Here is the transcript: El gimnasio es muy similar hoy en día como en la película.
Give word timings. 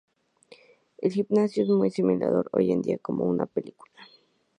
El 0.97 1.11
gimnasio 1.13 1.61
es 1.61 1.69
muy 1.69 1.91
similar 1.91 2.47
hoy 2.53 2.71
en 2.71 2.81
día 2.81 2.97
como 2.97 3.29
en 3.31 3.37
la 3.37 3.45
película. 3.45 4.01